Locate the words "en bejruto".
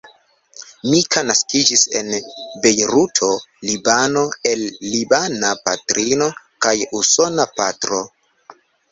1.97-3.27